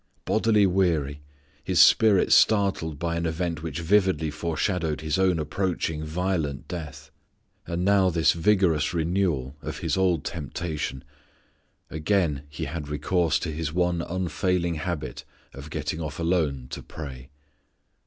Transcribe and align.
Bodily 0.25 0.65
weary, 0.65 1.21
His 1.63 1.79
spirit 1.79 2.31
startled 2.33 2.97
by 2.97 3.17
an 3.17 3.27
event 3.27 3.61
which 3.61 3.81
vividly 3.81 4.31
foreshadowed 4.31 5.01
His 5.01 5.19
own 5.19 5.37
approaching 5.37 6.03
violent 6.03 6.67
death, 6.67 7.11
and 7.67 7.85
now 7.85 8.09
this 8.09 8.31
vigorous 8.33 8.95
renewal 8.95 9.55
of 9.61 9.77
His 9.77 9.97
old 9.97 10.23
temptation, 10.25 11.03
again 11.91 12.41
He 12.49 12.65
had 12.65 12.87
recourse 12.87 13.37
to 13.41 13.51
His 13.51 13.71
one 13.71 14.01
unfailing 14.01 14.73
habit 14.73 15.23
of 15.53 15.69
getting 15.69 16.01
off 16.01 16.17
alone 16.17 16.65
_to 16.71 16.87
pray. 16.87 17.29